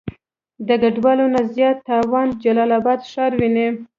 د 0.67 0.69
ګډوالو 0.81 1.25
نه 1.33 1.41
زيات 1.53 1.77
تاوان 1.87 2.27
جلال 2.43 2.71
آباد 2.79 2.99
ښار 3.11 3.31
وينئ. 3.39 3.67